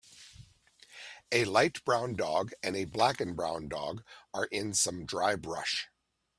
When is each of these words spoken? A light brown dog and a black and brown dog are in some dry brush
A 1.31 1.45
light 1.45 1.85
brown 1.85 2.15
dog 2.15 2.53
and 2.63 2.75
a 2.75 2.85
black 2.85 3.21
and 3.21 3.35
brown 3.35 3.67
dog 3.67 4.03
are 4.33 4.45
in 4.45 4.73
some 4.73 5.05
dry 5.05 5.35
brush 5.35 5.89